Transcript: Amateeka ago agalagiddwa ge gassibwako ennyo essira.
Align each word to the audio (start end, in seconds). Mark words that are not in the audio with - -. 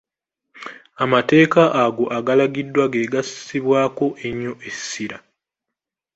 Amateeka 1.03 1.61
ago 1.85 2.03
agalagiddwa 2.17 2.83
ge 2.93 3.01
gassibwako 3.13 4.05
ennyo 4.27 4.53
essira. 4.69 5.17